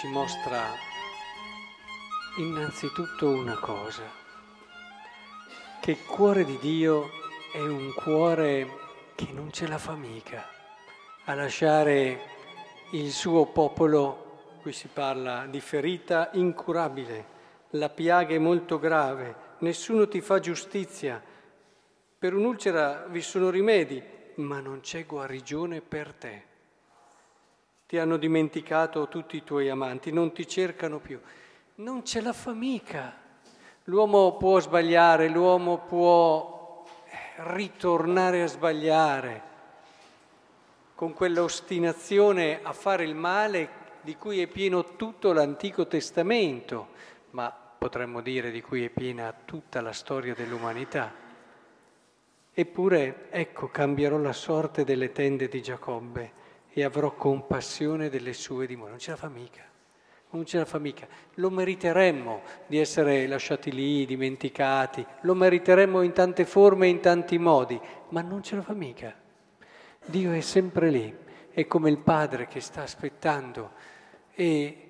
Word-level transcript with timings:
ci 0.00 0.06
mostra 0.06 0.64
innanzitutto 2.38 3.28
una 3.28 3.58
cosa, 3.58 4.04
che 5.78 5.90
il 5.90 6.06
cuore 6.06 6.46
di 6.46 6.56
Dio 6.56 7.10
è 7.52 7.58
un 7.58 7.92
cuore 7.92 8.66
che 9.14 9.28
non 9.32 9.52
ce 9.52 9.66
la 9.66 9.76
fa 9.76 9.96
mica 9.96 10.48
a 11.24 11.34
lasciare 11.34 12.18
il 12.92 13.12
suo 13.12 13.44
popolo, 13.44 14.54
qui 14.62 14.72
si 14.72 14.88
parla 14.88 15.44
di 15.44 15.60
ferita 15.60 16.30
incurabile, 16.32 17.26
la 17.72 17.90
piaga 17.90 18.34
è 18.34 18.38
molto 18.38 18.78
grave, 18.78 19.56
nessuno 19.58 20.08
ti 20.08 20.22
fa 20.22 20.38
giustizia, 20.38 21.22
per 22.18 22.32
un'ulcera 22.32 23.04
vi 23.10 23.20
sono 23.20 23.50
rimedi, 23.50 24.02
ma 24.36 24.60
non 24.60 24.80
c'è 24.80 25.04
guarigione 25.04 25.82
per 25.82 26.14
te. 26.14 26.49
Ti 27.90 27.98
hanno 27.98 28.18
dimenticato 28.18 29.08
tutti 29.08 29.36
i 29.36 29.42
tuoi 29.42 29.68
amanti, 29.68 30.12
non 30.12 30.32
ti 30.32 30.46
cercano 30.46 31.00
più. 31.00 31.18
Non 31.74 32.04
ce 32.04 32.20
la 32.20 32.32
fa 32.32 32.52
mica. 32.52 33.12
L'uomo 33.86 34.36
può 34.36 34.60
sbagliare, 34.60 35.28
l'uomo 35.28 35.78
può 35.78 36.84
ritornare 37.38 38.42
a 38.42 38.46
sbagliare 38.46 39.42
con 40.94 41.12
quell'ostinazione 41.14 42.60
a 42.62 42.72
fare 42.72 43.02
il 43.02 43.16
male 43.16 43.68
di 44.02 44.14
cui 44.14 44.40
è 44.40 44.46
pieno 44.46 44.94
tutto 44.94 45.32
l'Antico 45.32 45.88
Testamento, 45.88 46.90
ma 47.30 47.50
potremmo 47.50 48.20
dire 48.20 48.52
di 48.52 48.60
cui 48.60 48.84
è 48.84 48.88
piena 48.88 49.34
tutta 49.44 49.80
la 49.80 49.92
storia 49.92 50.32
dell'umanità. 50.36 51.12
Eppure, 52.54 53.26
ecco, 53.30 53.66
cambierò 53.66 54.16
la 54.16 54.32
sorte 54.32 54.84
delle 54.84 55.10
tende 55.10 55.48
di 55.48 55.60
Giacobbe 55.60 56.38
e 56.72 56.84
avrò 56.84 57.14
compassione 57.14 58.08
delle 58.08 58.32
sue 58.32 58.66
dimore. 58.66 58.90
Non 58.90 58.98
ce 58.98 59.10
la 59.10 59.16
fa 59.16 59.28
mica, 59.28 59.64
non 60.30 60.44
ce 60.44 60.58
la 60.58 60.64
fa 60.64 60.78
mica. 60.78 61.06
Lo 61.34 61.50
meriteremmo 61.50 62.42
di 62.66 62.78
essere 62.78 63.26
lasciati 63.26 63.72
lì, 63.72 64.06
dimenticati, 64.06 65.04
lo 65.22 65.34
meriteremmo 65.34 66.02
in 66.02 66.12
tante 66.12 66.44
forme 66.44 66.86
e 66.86 66.90
in 66.90 67.00
tanti 67.00 67.38
modi, 67.38 67.80
ma 68.10 68.22
non 68.22 68.42
ce 68.42 68.56
la 68.56 68.62
fa 68.62 68.72
mica. 68.72 69.14
Dio 70.04 70.32
è 70.32 70.40
sempre 70.40 70.90
lì, 70.90 71.14
è 71.50 71.66
come 71.66 71.90
il 71.90 71.98
Padre 71.98 72.46
che 72.46 72.60
sta 72.60 72.82
aspettando 72.82 73.72
e 74.34 74.84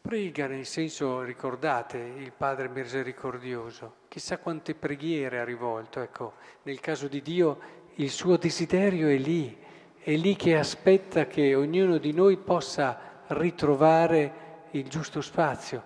prega 0.00 0.46
nel 0.46 0.64
senso, 0.64 1.22
ricordate, 1.22 1.98
il 1.98 2.32
Padre 2.32 2.68
misericordioso, 2.68 3.96
chissà 4.08 4.38
quante 4.38 4.74
preghiere 4.74 5.38
ha 5.38 5.44
rivolto, 5.44 6.00
ecco, 6.00 6.34
nel 6.62 6.80
caso 6.80 7.06
di 7.06 7.20
Dio 7.20 7.58
il 7.96 8.10
suo 8.10 8.36
desiderio 8.36 9.08
è 9.08 9.16
lì, 9.16 9.56
è 10.02 10.16
lì 10.16 10.34
che 10.34 10.56
aspetta 10.56 11.26
che 11.26 11.54
ognuno 11.54 11.98
di 11.98 12.12
noi 12.12 12.38
possa 12.38 13.22
ritrovare 13.28 14.66
il 14.70 14.88
giusto 14.88 15.20
spazio. 15.20 15.82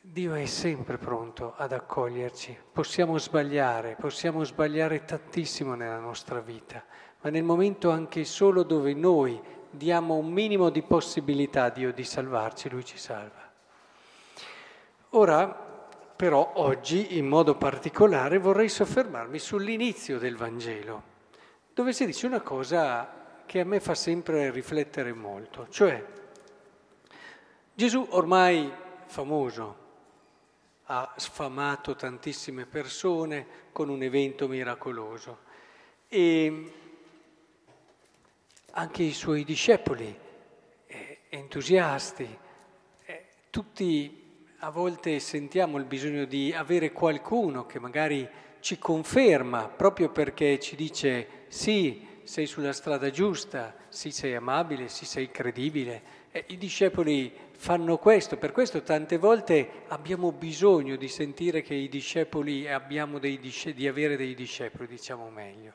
Dio 0.00 0.34
è 0.34 0.46
sempre 0.46 0.96
pronto 0.96 1.54
ad 1.56 1.72
accoglierci. 1.72 2.56
Possiamo 2.72 3.18
sbagliare, 3.18 3.96
possiamo 4.00 4.42
sbagliare 4.42 5.04
tantissimo 5.04 5.74
nella 5.74 5.98
nostra 5.98 6.40
vita, 6.40 6.82
ma 7.20 7.30
nel 7.30 7.44
momento 7.44 7.90
anche 7.90 8.24
solo 8.24 8.62
dove 8.62 8.94
noi 8.94 9.40
diamo 9.70 10.16
un 10.16 10.32
minimo 10.32 10.70
di 10.70 10.82
possibilità 10.82 11.64
a 11.64 11.70
Dio 11.70 11.92
di 11.92 12.04
salvarci, 12.04 12.70
Lui 12.70 12.84
ci 12.84 12.96
salva. 12.98 13.50
Ora, 15.10 15.46
però, 16.16 16.52
oggi 16.54 17.18
in 17.18 17.26
modo 17.26 17.56
particolare 17.56 18.38
vorrei 18.38 18.68
soffermarmi 18.68 19.38
sull'inizio 19.38 20.18
del 20.18 20.36
Vangelo, 20.36 21.10
dove 21.74 21.92
si 21.92 22.06
dice 22.06 22.26
una 22.26 22.40
cosa 22.40 23.40
che 23.46 23.60
a 23.60 23.64
me 23.64 23.80
fa 23.80 23.94
sempre 23.94 24.50
riflettere 24.50 25.12
molto, 25.12 25.68
cioè 25.68 26.04
Gesù 27.74 28.06
ormai 28.10 28.70
famoso, 29.06 29.82
ha 30.84 31.14
sfamato 31.16 31.96
tantissime 31.96 32.66
persone 32.66 33.46
con 33.72 33.88
un 33.88 34.02
evento 34.02 34.46
miracoloso. 34.46 35.50
E 36.06 36.72
anche 38.72 39.02
i 39.02 39.12
suoi 39.12 39.44
discepoli, 39.44 40.14
eh, 40.86 41.18
entusiasti, 41.30 42.38
eh, 43.04 43.26
tutti 43.48 44.46
a 44.58 44.70
volte 44.70 45.18
sentiamo 45.18 45.78
il 45.78 45.84
bisogno 45.84 46.26
di 46.26 46.52
avere 46.52 46.92
qualcuno 46.92 47.66
che 47.66 47.78
magari 47.78 48.28
ci 48.62 48.78
conferma 48.78 49.66
proprio 49.68 50.10
perché 50.10 50.60
ci 50.60 50.76
dice 50.76 51.26
sì, 51.48 52.06
sei 52.22 52.46
sulla 52.46 52.72
strada 52.72 53.10
giusta, 53.10 53.74
sì, 53.88 54.12
sei 54.12 54.36
amabile, 54.36 54.88
sì, 54.88 55.04
sei 55.04 55.32
credibile. 55.32 56.20
Eh, 56.30 56.44
I 56.46 56.56
discepoli 56.56 57.32
fanno 57.50 57.98
questo, 57.98 58.36
per 58.36 58.52
questo 58.52 58.82
tante 58.82 59.18
volte 59.18 59.82
abbiamo 59.88 60.30
bisogno 60.30 60.94
di 60.94 61.08
sentire 61.08 61.60
che 61.60 61.74
i 61.74 61.88
discepoli 61.88 62.70
abbiamo 62.70 63.18
dei, 63.18 63.40
di 63.74 63.88
avere 63.88 64.16
dei 64.16 64.34
discepoli, 64.34 64.86
diciamo 64.86 65.28
meglio, 65.28 65.74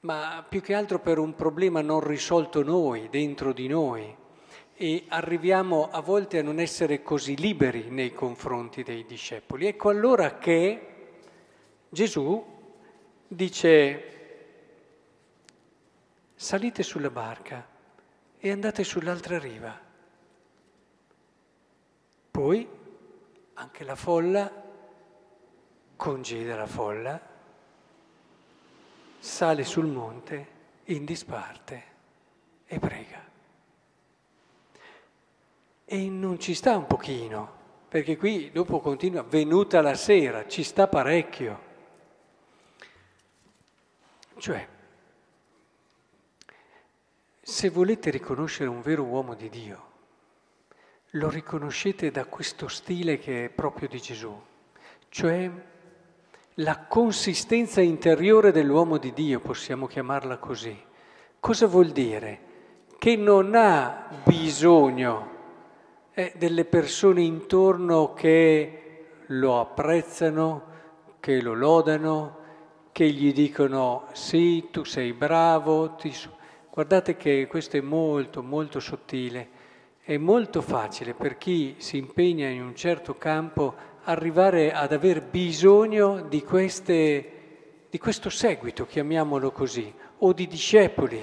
ma 0.00 0.44
più 0.46 0.60
che 0.60 0.74
altro 0.74 0.98
per 0.98 1.18
un 1.18 1.36
problema 1.36 1.80
non 1.80 2.00
risolto 2.00 2.64
noi, 2.64 3.08
dentro 3.08 3.52
di 3.52 3.68
noi, 3.68 4.12
e 4.74 5.04
arriviamo 5.08 5.90
a 5.92 6.00
volte 6.00 6.38
a 6.38 6.42
non 6.42 6.58
essere 6.58 7.02
così 7.02 7.36
liberi 7.36 7.86
nei 7.88 8.12
confronti 8.12 8.82
dei 8.82 9.04
discepoli. 9.06 9.66
Ecco 9.66 9.90
allora 9.90 10.38
che 10.38 10.89
Gesù 11.90 12.42
dice 13.26 14.04
salite 16.34 16.82
sulla 16.82 17.10
barca 17.10 17.66
e 18.38 18.50
andate 18.50 18.84
sull'altra 18.84 19.38
riva. 19.38 19.78
Poi 22.30 22.68
anche 23.54 23.84
la 23.84 23.96
folla 23.96 24.68
congeda 26.00 26.56
la 26.56 26.66
folla, 26.66 27.20
sale 29.18 29.64
sul 29.64 29.84
monte 29.84 30.46
in 30.84 31.04
disparte 31.04 31.84
e 32.64 32.78
prega. 32.78 33.28
E 35.84 36.08
non 36.08 36.40
ci 36.40 36.54
sta 36.54 36.74
un 36.78 36.86
pochino, 36.86 37.58
perché 37.86 38.16
qui 38.16 38.50
dopo 38.50 38.80
continua, 38.80 39.22
venuta 39.22 39.82
la 39.82 39.94
sera, 39.94 40.48
ci 40.48 40.62
sta 40.62 40.88
parecchio. 40.88 41.68
Cioè, 44.40 44.66
se 47.42 47.68
volete 47.68 48.08
riconoscere 48.08 48.70
un 48.70 48.80
vero 48.80 49.02
uomo 49.02 49.34
di 49.34 49.50
Dio, 49.50 49.82
lo 51.10 51.28
riconoscete 51.28 52.10
da 52.10 52.24
questo 52.24 52.66
stile 52.66 53.18
che 53.18 53.44
è 53.44 53.48
proprio 53.50 53.86
di 53.86 54.00
Gesù, 54.00 54.34
cioè 55.10 55.50
la 56.54 56.78
consistenza 56.86 57.82
interiore 57.82 58.50
dell'uomo 58.50 58.96
di 58.96 59.12
Dio, 59.12 59.40
possiamo 59.40 59.86
chiamarla 59.86 60.38
così. 60.38 60.74
Cosa 61.38 61.66
vuol 61.66 61.90
dire? 61.90 62.40
Che 62.96 63.16
non 63.16 63.54
ha 63.54 64.08
bisogno 64.24 65.30
eh, 66.14 66.32
delle 66.38 66.64
persone 66.64 67.20
intorno 67.20 68.14
che 68.14 69.08
lo 69.26 69.60
apprezzano, 69.60 70.64
che 71.20 71.42
lo 71.42 71.52
lodano, 71.52 72.39
che 72.92 73.08
gli 73.10 73.32
dicono 73.32 74.06
sì, 74.12 74.68
tu 74.70 74.84
sei 74.84 75.12
bravo. 75.12 75.94
Ti... 75.94 76.14
Guardate 76.70 77.16
che 77.16 77.46
questo 77.48 77.76
è 77.76 77.80
molto, 77.80 78.42
molto 78.42 78.80
sottile 78.80 79.58
è 80.10 80.16
molto 80.16 80.60
facile 80.60 81.14
per 81.14 81.38
chi 81.38 81.76
si 81.78 81.96
impegna 81.96 82.48
in 82.48 82.62
un 82.62 82.74
certo 82.74 83.14
campo 83.16 83.74
arrivare 84.04 84.72
ad 84.72 84.92
aver 84.92 85.22
bisogno 85.22 86.22
di, 86.22 86.42
queste, 86.42 87.84
di 87.88 87.96
questo 87.98 88.28
seguito, 88.28 88.86
chiamiamolo 88.86 89.52
così, 89.52 89.94
o 90.18 90.32
di 90.32 90.48
discepoli. 90.48 91.20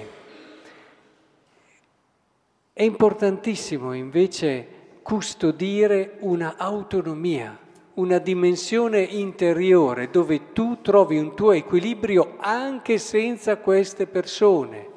È 2.72 2.81
importantissimo 2.81 3.92
invece 3.92 4.68
custodire 5.02 6.16
una 6.20 6.56
autonomia, 6.56 7.60
una 7.98 8.20
dimensione 8.20 9.02
interiore 9.02 10.10
dove 10.10 10.54
tu 10.54 10.82
trovi 10.82 11.18
un 11.18 11.36
tuo 11.36 11.52
equilibrio 11.52 12.36
anche 12.38 12.98
senza 13.00 13.58
queste 13.58 14.06
persone. 14.06 14.96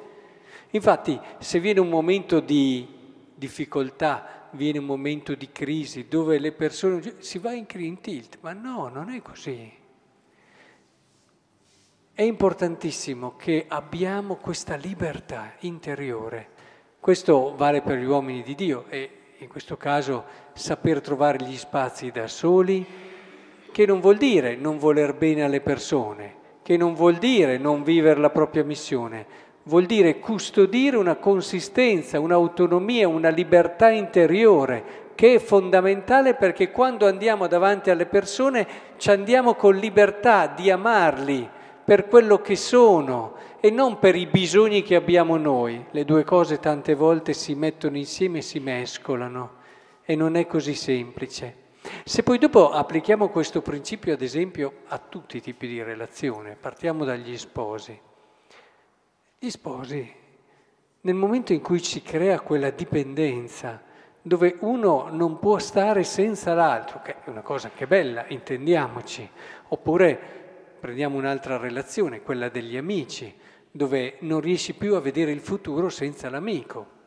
Infatti, 0.71 1.19
se 1.39 1.59
viene 1.59 1.79
un 1.79 1.89
momento 1.89 2.39
di 2.39 2.87
difficoltà, 3.33 4.49
viene 4.51 4.77
un 4.77 4.85
momento 4.85 5.33
di 5.33 5.51
crisi 5.51 6.07
dove 6.07 6.37
le 6.37 6.51
persone 6.51 7.15
si 7.19 7.39
va 7.39 7.53
in, 7.53 7.65
in 7.73 8.01
tilt, 8.01 8.37
ma 8.41 8.53
no, 8.53 8.87
non 8.87 9.09
è 9.09 9.21
così. 9.21 9.79
È 12.13 12.21
importantissimo 12.21 13.35
che 13.35 13.65
abbiamo 13.67 14.35
questa 14.35 14.75
libertà 14.75 15.53
interiore. 15.61 16.49
Questo 16.99 17.55
vale 17.55 17.81
per 17.81 17.97
gli 17.97 18.05
uomini 18.05 18.43
di 18.43 18.53
Dio 18.53 18.85
e 18.89 19.20
in 19.41 19.49
questo 19.49 19.75
caso 19.75 20.23
saper 20.53 21.01
trovare 21.01 21.43
gli 21.43 21.57
spazi 21.57 22.11
da 22.11 22.27
soli, 22.27 22.85
che 23.71 23.85
non 23.87 23.99
vuol 23.99 24.17
dire 24.17 24.55
non 24.55 24.77
voler 24.77 25.15
bene 25.15 25.43
alle 25.43 25.61
persone, 25.61 26.35
che 26.61 26.77
non 26.77 26.93
vuol 26.93 27.15
dire 27.15 27.57
non 27.57 27.81
vivere 27.81 28.19
la 28.19 28.29
propria 28.29 28.63
missione, 28.63 29.25
vuol 29.63 29.87
dire 29.87 30.19
custodire 30.19 30.95
una 30.95 31.15
consistenza, 31.15 32.19
un'autonomia, 32.19 33.07
una 33.07 33.29
libertà 33.29 33.89
interiore 33.89 35.09
che 35.15 35.33
è 35.33 35.39
fondamentale 35.39 36.35
perché 36.35 36.69
quando 36.69 37.07
andiamo 37.07 37.47
davanti 37.47 37.89
alle 37.89 38.05
persone 38.05 38.67
ci 38.97 39.09
andiamo 39.09 39.55
con 39.55 39.75
libertà 39.75 40.45
di 40.45 40.69
amarli 40.69 41.49
per 41.83 42.07
quello 42.07 42.41
che 42.41 42.55
sono 42.55 43.33
e 43.63 43.69
non 43.69 43.99
per 43.99 44.15
i 44.15 44.25
bisogni 44.25 44.81
che 44.81 44.95
abbiamo 44.95 45.37
noi. 45.37 45.85
Le 45.91 46.03
due 46.03 46.23
cose 46.23 46.59
tante 46.59 46.95
volte 46.95 47.33
si 47.33 47.53
mettono 47.53 47.95
insieme 47.95 48.39
e 48.39 48.41
si 48.41 48.59
mescolano 48.59 49.59
e 50.03 50.15
non 50.15 50.35
è 50.35 50.47
così 50.47 50.73
semplice. 50.73 51.57
Se 52.03 52.23
poi 52.23 52.39
dopo 52.39 52.71
applichiamo 52.71 53.29
questo 53.29 53.61
principio, 53.61 54.13
ad 54.13 54.21
esempio, 54.23 54.79
a 54.87 54.97
tutti 54.97 55.37
i 55.37 55.41
tipi 55.41 55.67
di 55.67 55.83
relazione, 55.83 56.57
partiamo 56.59 57.05
dagli 57.05 57.37
sposi. 57.37 57.99
Gli 59.37 59.49
sposi, 59.49 60.11
nel 61.01 61.15
momento 61.15 61.53
in 61.53 61.61
cui 61.61 61.79
si 61.79 62.01
crea 62.01 62.39
quella 62.39 62.71
dipendenza, 62.71 63.79
dove 64.23 64.57
uno 64.61 65.09
non 65.11 65.37
può 65.37 65.59
stare 65.59 66.03
senza 66.03 66.55
l'altro, 66.55 67.01
che 67.03 67.23
è 67.23 67.29
una 67.29 67.41
cosa 67.41 67.67
anche 67.67 67.85
bella, 67.85 68.25
intendiamoci, 68.27 69.29
oppure 69.67 70.39
prendiamo 70.79 71.17
un'altra 71.17 71.57
relazione, 71.57 72.23
quella 72.23 72.49
degli 72.49 72.75
amici, 72.75 73.33
dove 73.71 74.17
non 74.19 74.41
riesci 74.41 74.73
più 74.73 74.95
a 74.95 74.99
vedere 74.99 75.31
il 75.31 75.39
futuro 75.39 75.89
senza 75.89 76.29
l'amico. 76.29 76.99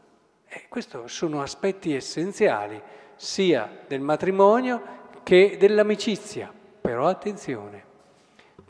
E 0.46 0.64
questi 0.68 0.98
sono 1.06 1.42
aspetti 1.42 1.94
essenziali 1.94 2.80
sia 3.16 3.84
del 3.86 4.00
matrimonio 4.00 4.82
che 5.22 5.56
dell'amicizia. 5.58 6.52
Però 6.80 7.06
attenzione, 7.06 7.84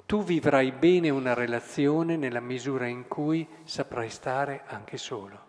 tu 0.06 0.22
vivrai 0.22 0.72
bene 0.72 1.10
una 1.10 1.34
relazione 1.34 2.16
nella 2.16 2.40
misura 2.40 2.86
in 2.86 3.08
cui 3.08 3.46
saprai 3.64 4.08
stare 4.08 4.62
anche 4.66 4.96
solo. 4.96 5.42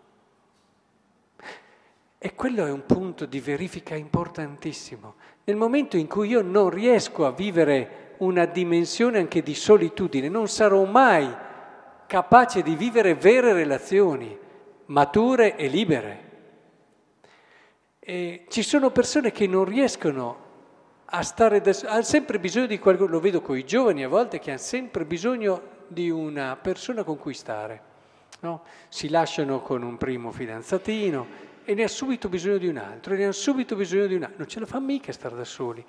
E 2.18 2.34
quello 2.34 2.66
è 2.66 2.70
un 2.70 2.84
punto 2.86 3.26
di 3.26 3.38
verifica 3.40 3.94
importantissimo. 3.94 5.14
Nel 5.44 5.56
momento 5.56 5.96
in 5.96 6.08
cui 6.08 6.28
io 6.28 6.42
non 6.42 6.70
riesco 6.70 7.26
a 7.26 7.30
vivere 7.30 8.14
una 8.18 8.46
dimensione 8.46 9.18
anche 9.18 9.42
di 9.42 9.54
solitudine, 9.54 10.28
non 10.28 10.48
sarò 10.48 10.84
mai 10.84 11.32
capace 12.06 12.62
di 12.62 12.74
vivere 12.74 13.14
vere 13.14 13.52
relazioni, 13.52 14.36
mature 14.86 15.56
e 15.56 15.68
libere. 15.68 16.24
E 17.98 18.44
ci 18.48 18.62
sono 18.62 18.90
persone 18.90 19.32
che 19.32 19.46
non 19.46 19.64
riescono 19.64 20.44
a 21.06 21.22
stare, 21.22 21.60
da, 21.60 21.76
hanno 21.86 22.02
sempre 22.02 22.38
bisogno 22.38 22.66
di 22.66 22.78
qualcuno, 22.78 23.10
lo 23.10 23.20
vedo 23.20 23.40
con 23.40 23.56
i 23.56 23.64
giovani 23.64 24.04
a 24.04 24.08
volte 24.08 24.38
che 24.38 24.50
hanno 24.50 24.58
sempre 24.58 25.04
bisogno 25.04 25.74
di 25.88 26.10
una 26.10 26.56
persona 26.56 27.04
con 27.04 27.16
cui 27.18 27.34
stare. 27.34 27.94
No? 28.40 28.62
Si 28.88 29.08
lasciano 29.08 29.60
con 29.60 29.82
un 29.82 29.96
primo 29.96 30.30
fidanzatino 30.30 31.26
e 31.64 31.74
ne 31.74 31.82
ha 31.82 31.88
subito 31.88 32.28
bisogno 32.28 32.58
di 32.58 32.68
un 32.68 32.76
altro, 32.76 33.14
e 33.14 33.16
ne 33.16 33.26
ha 33.26 33.32
subito 33.32 33.74
bisogno 33.76 34.06
di 34.06 34.14
un 34.14 34.22
altro. 34.22 34.38
Non 34.38 34.48
ce 34.48 34.60
la 34.60 34.66
fa 34.66 34.78
mica 34.78 35.12
stare 35.12 35.34
da 35.34 35.44
soli. 35.44 35.84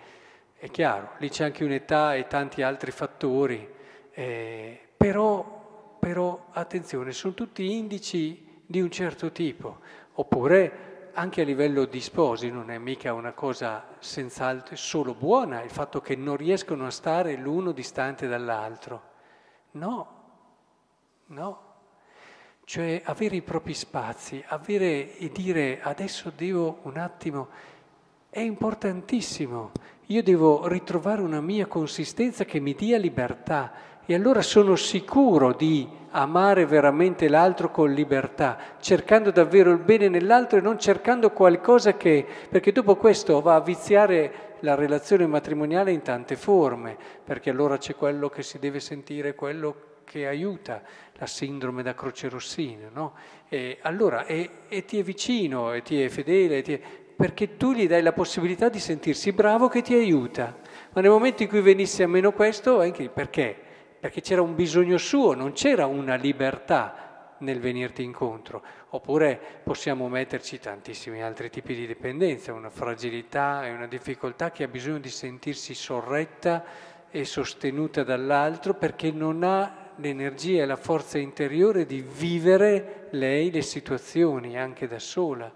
È 0.59 0.69
chiaro, 0.71 1.11
lì 1.19 1.29
c'è 1.29 1.43
anche 1.43 1.63
un'età 1.63 2.15
e 2.15 2.25
tanti 2.25 2.63
altri 2.63 2.89
fattori, 2.89 3.69
eh, 4.11 4.79
però, 4.97 5.56
però 5.99 6.47
attenzione, 6.51 7.11
sono 7.11 7.33
tutti 7.33 7.75
indici 7.75 8.61
di 8.65 8.81
un 8.81 8.91
certo 8.91 9.31
tipo. 9.31 9.79
Oppure 10.13 11.11
anche 11.13 11.41
a 11.41 11.45
livello 11.45 11.85
di 11.85 11.99
sposi 11.99 12.51
non 12.51 12.69
è 12.69 12.77
mica 12.77 13.13
una 13.13 13.33
cosa 13.33 13.87
senz'altro 13.99 14.75
solo 14.75 15.15
buona 15.15 15.63
il 15.63 15.71
fatto 15.71 15.99
che 15.99 16.15
non 16.15 16.37
riescono 16.37 16.85
a 16.85 16.91
stare 16.91 17.35
l'uno 17.35 17.71
distante 17.71 18.27
dall'altro. 18.27 19.01
No, 19.71 20.07
no, 21.27 21.61
cioè 22.65 23.01
avere 23.05 23.37
i 23.37 23.41
propri 23.41 23.73
spazi, 23.73 24.43
avere 24.45 25.17
e 25.17 25.31
dire 25.31 25.79
adesso 25.81 26.31
devo 26.35 26.79
un 26.83 26.97
attimo, 26.97 27.47
è 28.29 28.41
importantissimo. 28.41 29.71
Io 30.07 30.21
devo 30.21 30.67
ritrovare 30.67 31.21
una 31.21 31.41
mia 31.41 31.65
consistenza 31.65 32.45
che 32.45 32.59
mi 32.59 32.75
dia 32.75 32.97
libertà 32.97 33.71
e 34.09 34.15
allora 34.15 34.41
sono 34.41 34.77
sicuro 34.77 35.51
di 35.51 35.85
amare 36.11 36.65
veramente 36.65 37.27
l'altro 37.27 37.69
con 37.69 37.91
libertà, 37.91 38.57
cercando 38.79 39.31
davvero 39.31 39.69
il 39.71 39.79
bene 39.79 40.07
nell'altro 40.07 40.57
e 40.57 40.61
non 40.61 40.79
cercando 40.79 41.31
qualcosa 41.31 41.97
che, 41.97 42.25
perché 42.49 42.71
dopo 42.71 42.95
questo 42.95 43.41
va 43.41 43.55
a 43.55 43.61
viziare 43.61 44.55
la 44.61 44.75
relazione 44.75 45.27
matrimoniale 45.27 45.91
in 45.91 46.01
tante 46.03 46.37
forme, 46.37 46.95
perché 47.21 47.49
allora 47.49 47.77
c'è 47.77 47.95
quello 47.95 48.29
che 48.29 48.43
si 48.43 48.59
deve 48.59 48.79
sentire, 48.79 49.35
quello 49.35 49.75
che 50.05 50.25
aiuta 50.25 50.81
la 51.15 51.25
sindrome 51.25 51.83
da 51.83 51.93
croce 51.93 52.29
rossina, 52.29 52.87
no? 52.93 53.13
E 53.49 53.79
allora, 53.81 54.25
e, 54.25 54.49
e, 54.69 54.85
ti 54.85 54.99
è 54.99 55.03
vicino, 55.03 55.73
e 55.73 55.81
ti 55.81 56.01
è 56.01 56.07
fedele, 56.07 56.61
ti 56.61 56.73
è, 56.73 56.79
perché 57.13 57.57
tu 57.57 57.73
gli 57.73 57.87
dai 57.87 58.01
la 58.01 58.13
possibilità 58.13 58.69
di 58.69 58.79
sentirsi 58.79 59.33
bravo 59.33 59.67
che 59.67 59.81
ti 59.81 59.93
aiuta. 59.93 60.55
Ma 60.93 61.01
nel 61.01 61.11
momento 61.11 61.43
in 61.43 61.49
cui 61.49 61.59
venisse 61.59 62.03
a 62.03 62.07
meno 62.07 62.31
questo, 62.31 62.79
anche 62.79 63.09
perché? 63.09 63.65
Perché 64.07 64.21
c'era 64.21 64.41
un 64.41 64.55
bisogno 64.55 64.97
suo, 64.97 65.33
non 65.33 65.51
c'era 65.51 65.85
una 65.85 66.15
libertà 66.15 67.35
nel 67.39 67.59
venirti 67.59 68.03
incontro. 68.03 68.63
Oppure 68.91 69.37
possiamo 69.61 70.07
metterci 70.07 70.59
tantissimi 70.59 71.21
altri 71.21 71.49
tipi 71.49 71.75
di 71.75 71.85
dipendenza, 71.85 72.53
una 72.53 72.69
fragilità 72.69 73.65
e 73.65 73.73
una 73.73 73.85
difficoltà 73.85 74.49
che 74.49 74.63
ha 74.63 74.69
bisogno 74.69 74.99
di 74.99 75.09
sentirsi 75.09 75.73
sorretta 75.73 76.63
e 77.11 77.25
sostenuta 77.25 78.03
dall'altro 78.03 78.75
perché 78.75 79.11
non 79.11 79.43
ha 79.43 79.89
l'energia 79.97 80.61
e 80.61 80.65
la 80.65 80.77
forza 80.77 81.17
interiore 81.17 81.85
di 81.85 81.99
vivere 81.99 83.09
lei 83.11 83.51
le 83.51 83.61
situazioni 83.61 84.57
anche 84.57 84.87
da 84.87 84.99
sola. 84.99 85.53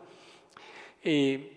E 1.00 1.56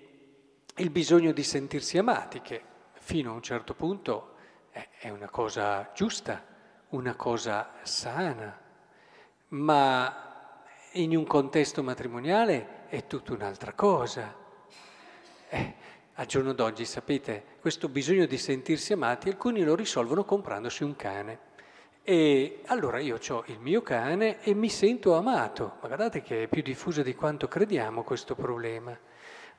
il 0.77 0.91
bisogno 0.91 1.33
di 1.33 1.43
sentirsi 1.43 1.99
amati, 1.99 2.41
che 2.41 2.63
fino 2.93 3.33
a 3.33 3.35
un 3.35 3.43
certo 3.43 3.75
punto 3.75 4.37
è 4.71 5.09
una 5.09 5.29
cosa 5.29 5.91
giusta, 5.93 6.53
una 6.95 7.17
cosa 7.17 7.73
sana, 7.83 8.57
ma 9.49 10.63
in 10.93 11.17
un 11.17 11.27
contesto 11.27 11.83
matrimoniale 11.83 12.87
è 12.89 13.07
tutta 13.07 13.33
un'altra 13.33 13.73
cosa. 13.73 14.33
Eh, 15.49 15.75
al 16.15 16.27
giorno 16.27 16.53
d'oggi, 16.53 16.85
sapete, 16.85 17.45
questo 17.61 17.89
bisogno 17.89 18.27
di 18.27 18.39
sentirsi 18.39 18.93
amati, 18.93 19.29
alcuni 19.29 19.65
lo 19.65 19.75
risolvono 19.75 20.25
comprandosi 20.25 20.85
un 20.85 20.95
cane. 20.95 21.53
E 22.05 22.61
allora 22.67 23.01
io 23.01 23.19
ho 23.29 23.43
il 23.47 23.59
mio 23.59 23.83
cane 23.83 24.41
e 24.43 24.55
mi 24.55 24.69
sento 24.69 25.17
amato. 25.17 25.79
Ma 25.81 25.89
guardate 25.89 26.23
che 26.23 26.45
è 26.45 26.47
più 26.47 26.63
diffuso 26.63 27.03
di 27.03 27.15
quanto 27.17 27.49
crediamo 27.49 28.05
questo 28.05 28.37
problema. 28.37 28.97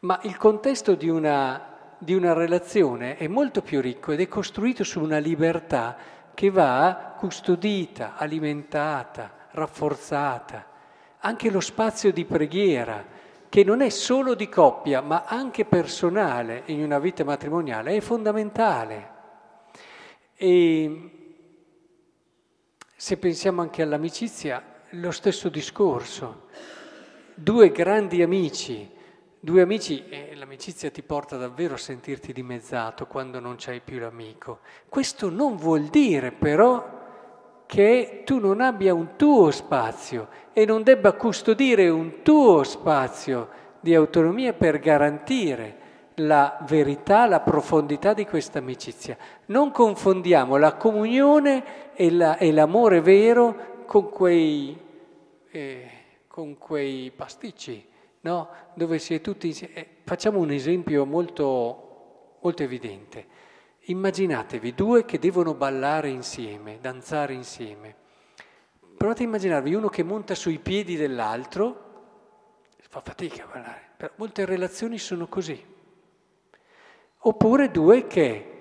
Ma 0.01 0.21
il 0.23 0.37
contesto 0.37 0.95
di 0.95 1.09
una, 1.09 1.95
di 1.97 2.13
una 2.13 2.31
relazione 2.31 3.17
è 3.17 3.27
molto 3.27 3.61
più 3.61 3.81
ricco 3.81 4.13
ed 4.13 4.21
è 4.21 4.27
costruito 4.29 4.85
su 4.85 5.01
una 5.01 5.17
libertà 5.17 6.14
che 6.35 6.51
va 6.51 7.15
custodita, 7.17 8.15
alimentata, 8.15 9.47
rafforzata. 9.51 10.67
Anche 11.19 11.49
lo 11.49 11.61
spazio 11.61 12.11
di 12.11 12.25
preghiera, 12.25 13.03
che 13.49 13.63
non 13.63 13.81
è 13.81 13.89
solo 13.89 14.35
di 14.35 14.47
coppia, 14.47 15.01
ma 15.01 15.23
anche 15.25 15.65
personale 15.65 16.63
in 16.65 16.83
una 16.83 16.99
vita 16.99 17.23
matrimoniale, 17.23 17.95
è 17.95 18.01
fondamentale. 18.01 19.13
E 20.35 21.09
se 22.95 23.17
pensiamo 23.17 23.61
anche 23.61 23.81
all'amicizia, 23.81 24.61
lo 24.89 25.11
stesso 25.11 25.49
discorso. 25.49 26.47
Due 27.33 27.71
grandi 27.71 28.21
amici, 28.21 28.91
due 29.45 29.61
amici, 29.61 30.03
e 30.09 30.33
l'amicizia 30.33 30.89
ti 30.89 31.03
porta 31.03 31.37
davvero 31.37 31.75
a 31.75 31.77
sentirti 31.77 32.33
dimezzato 32.33 33.05
quando 33.05 33.39
non 33.39 33.57
c'hai 33.59 33.79
più 33.79 33.99
l'amico. 33.99 34.61
Questo 34.89 35.29
non 35.29 35.55
vuol 35.55 35.83
dire 35.83 36.31
però 36.31 37.63
che 37.67 38.23
tu 38.25 38.39
non 38.39 38.59
abbia 38.59 38.95
un 38.95 39.15
tuo 39.15 39.51
spazio 39.51 40.29
e 40.51 40.65
non 40.65 40.81
debba 40.81 41.13
custodire 41.13 41.87
un 41.89 42.23
tuo 42.23 42.63
spazio 42.63 43.49
di 43.79 43.93
autonomia 43.93 44.53
per 44.53 44.79
garantire 44.79 45.77
la 46.15 46.57
verità, 46.67 47.27
la 47.27 47.41
profondità 47.41 48.15
di 48.15 48.25
questa 48.25 48.57
amicizia. 48.57 49.15
Non 49.45 49.69
confondiamo 49.69 50.57
la 50.57 50.73
comunione 50.73 51.93
e, 51.93 52.09
la, 52.09 52.37
e 52.39 52.51
l'amore 52.51 52.99
vero 52.99 53.83
con 53.85 54.09
quei, 54.09 54.75
eh, 55.51 55.89
con 56.25 56.57
quei 56.57 57.11
pasticci, 57.15 57.93
no? 58.29 58.49
dove 58.73 58.99
si 58.99 59.13
è 59.13 59.21
tutti 59.21 59.47
insieme. 59.47 59.73
Eh, 59.75 59.87
facciamo 60.03 60.39
un 60.39 60.51
esempio 60.51 61.05
molto, 61.05 62.37
molto 62.41 62.63
evidente. 62.63 63.25
Immaginatevi 63.87 64.73
due 64.73 65.05
che 65.05 65.19
devono 65.19 65.53
ballare 65.53 66.09
insieme, 66.09 66.79
danzare 66.81 67.33
insieme. 67.33 67.95
Provate 68.97 69.23
a 69.23 69.25
immaginarvi 69.25 69.73
uno 69.73 69.89
che 69.89 70.03
monta 70.03 70.33
sui 70.33 70.59
piedi 70.59 70.95
dell'altro, 70.95 71.83
fa 72.89 73.01
fatica 73.01 73.43
a 73.43 73.47
ballare, 73.47 73.89
però 73.97 74.11
molte 74.15 74.45
relazioni 74.45 74.97
sono 74.97 75.27
così 75.27 75.73
oppure 77.27 77.71
due 77.71 78.07
che 78.07 78.51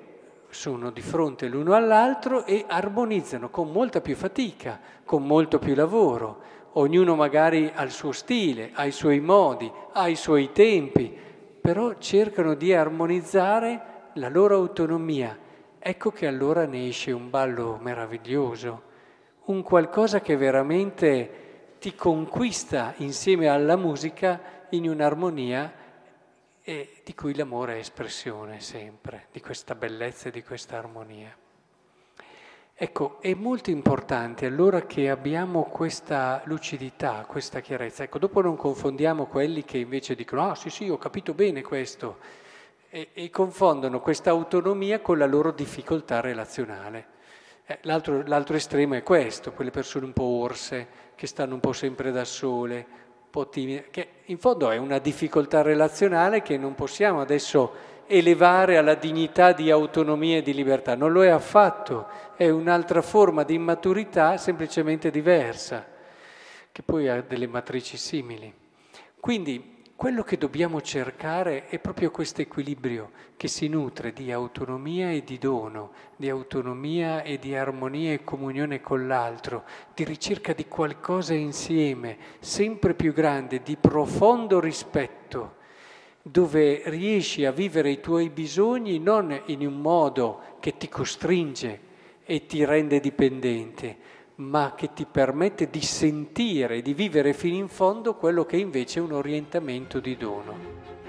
sono 0.49 0.90
di 0.90 1.00
fronte 1.00 1.49
l'uno 1.49 1.75
all'altro 1.75 2.44
e 2.44 2.64
armonizzano 2.66 3.50
con 3.50 3.71
molta 3.71 4.00
più 4.00 4.14
fatica, 4.14 4.80
con 5.04 5.26
molto 5.26 5.59
più 5.59 5.75
lavoro, 5.75 6.42
ognuno 6.74 7.14
magari 7.14 7.70
ha 7.74 7.82
il 7.82 7.90
suo 7.90 8.12
stile, 8.12 8.70
ha 8.72 8.84
i 8.84 8.92
suoi 8.92 9.20
modi, 9.20 9.70
ha 9.92 10.08
i 10.08 10.16
suoi 10.16 10.52
tempi, 10.52 11.16
però 11.60 11.94
cercano 11.98 12.54
di 12.54 12.72
armonizzare 12.72 14.10
la 14.14 14.28
loro 14.28 14.56
autonomia. 14.56 15.38
Ecco 15.78 16.10
che 16.10 16.26
allora 16.26 16.66
ne 16.66 16.88
esce 16.88 17.12
un 17.12 17.30
ballo 17.30 17.78
meraviglioso, 17.80 18.82
un 19.46 19.62
qualcosa 19.62 20.20
che 20.20 20.36
veramente 20.36 21.76
ti 21.78 21.94
conquista 21.94 22.94
insieme 22.98 23.48
alla 23.48 23.76
musica 23.76 24.40
in 24.70 24.88
un'armonia 24.88 25.72
e 26.62 27.02
di 27.04 27.14
cui 27.14 27.34
l'amore 27.34 27.74
è 27.74 27.78
espressione 27.78 28.60
sempre, 28.60 29.26
di 29.30 29.40
questa 29.40 29.74
bellezza 29.74 30.28
e 30.28 30.32
di 30.32 30.42
questa 30.42 30.78
armonia. 30.78 31.43
Ecco, 32.84 33.16
è 33.20 33.32
molto 33.32 33.70
importante 33.70 34.44
allora 34.44 34.82
che 34.82 35.08
abbiamo 35.08 35.62
questa 35.62 36.42
lucidità, 36.44 37.24
questa 37.26 37.60
chiarezza. 37.60 38.02
Ecco, 38.02 38.18
dopo 38.18 38.42
non 38.42 38.56
confondiamo 38.56 39.24
quelli 39.24 39.64
che 39.64 39.78
invece 39.78 40.14
dicono, 40.14 40.50
ah 40.50 40.54
sì 40.54 40.68
sì, 40.68 40.90
ho 40.90 40.98
capito 40.98 41.32
bene 41.32 41.62
questo, 41.62 42.18
e, 42.90 43.08
e 43.14 43.30
confondono 43.30 44.00
questa 44.00 44.28
autonomia 44.28 45.00
con 45.00 45.16
la 45.16 45.24
loro 45.24 45.50
difficoltà 45.50 46.20
relazionale. 46.20 47.06
Eh, 47.64 47.78
l'altro, 47.84 48.22
l'altro 48.26 48.54
estremo 48.54 48.96
è 48.96 49.02
questo, 49.02 49.52
quelle 49.52 49.70
persone 49.70 50.04
un 50.04 50.12
po' 50.12 50.42
orse, 50.42 50.86
che 51.14 51.26
stanno 51.26 51.54
un 51.54 51.60
po' 51.60 51.72
sempre 51.72 52.12
da 52.12 52.26
sole, 52.26 52.86
un 52.86 53.30
po' 53.30 53.48
timide, 53.48 53.88
che 53.90 54.08
in 54.26 54.36
fondo 54.36 54.70
è 54.70 54.76
una 54.76 54.98
difficoltà 54.98 55.62
relazionale 55.62 56.42
che 56.42 56.58
non 56.58 56.74
possiamo 56.74 57.22
adesso 57.22 57.93
elevare 58.06 58.76
alla 58.76 58.94
dignità 58.94 59.52
di 59.52 59.70
autonomia 59.70 60.38
e 60.38 60.42
di 60.42 60.54
libertà, 60.54 60.94
non 60.94 61.12
lo 61.12 61.25
è 61.25 61.28
affatto, 61.28 62.06
è 62.37 62.49
un'altra 62.49 63.02
forma 63.02 63.42
di 63.42 63.54
immaturità 63.54 64.37
semplicemente 64.37 65.11
diversa, 65.11 65.87
che 66.70 66.82
poi 66.82 67.08
ha 67.08 67.23
delle 67.23 67.46
matrici 67.46 67.96
simili. 67.96 68.52
Quindi 69.20 69.73
quello 69.96 70.25
che 70.25 70.37
dobbiamo 70.37 70.80
cercare 70.80 71.68
è 71.68 71.78
proprio 71.78 72.11
questo 72.11 72.40
equilibrio 72.40 73.12
che 73.37 73.46
si 73.46 73.68
nutre 73.68 74.12
di 74.12 74.32
autonomia 74.32 75.11
e 75.11 75.23
di 75.23 75.38
dono, 75.38 75.92
di 76.16 76.28
autonomia 76.28 77.23
e 77.23 77.38
di 77.38 77.54
armonia 77.54 78.12
e 78.12 78.25
comunione 78.25 78.80
con 78.80 79.06
l'altro, 79.06 79.62
di 79.94 80.04
ricerca 80.04 80.52
di 80.52 80.66
qualcosa 80.66 81.34
insieme, 81.34 82.18
sempre 82.40 82.94
più 82.94 83.12
grande, 83.12 83.62
di 83.62 83.76
profondo 83.76 84.58
rispetto, 84.58 85.62
dove 86.26 86.80
riesci 86.86 87.44
a 87.44 87.52
vivere 87.52 87.90
i 87.90 88.00
tuoi 88.00 88.30
bisogni 88.30 88.98
non 88.98 89.42
in 89.46 89.66
un 89.66 89.78
modo 89.78 90.56
che 90.58 90.78
ti 90.78 90.88
costringe 90.88 91.80
e 92.24 92.46
ti 92.46 92.64
rende 92.64 92.98
dipendente, 92.98 93.96
ma 94.36 94.72
che 94.74 94.94
ti 94.94 95.04
permette 95.04 95.68
di 95.68 95.82
sentire, 95.82 96.80
di 96.80 96.94
vivere 96.94 97.34
fino 97.34 97.56
in 97.56 97.68
fondo 97.68 98.14
quello 98.14 98.46
che 98.46 98.56
invece 98.56 99.00
è 99.00 99.02
un 99.02 99.12
orientamento 99.12 100.00
di 100.00 100.16
dono. 100.16 101.03